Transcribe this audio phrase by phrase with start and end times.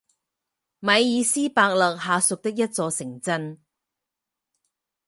[0.79, 3.59] 米尔斯伯勒下属的一座城镇。